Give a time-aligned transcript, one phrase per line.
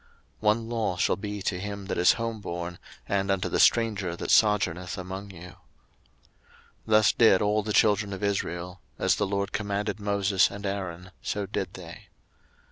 [0.01, 0.09] 02:012:049
[0.39, 4.97] One law shall be to him that is homeborn, and unto the stranger that sojourneth
[4.97, 5.49] among you.
[6.87, 11.11] 02:012:050 Thus did all the children of Israel; as the LORD commanded Moses and Aaron,
[11.21, 12.07] so did they.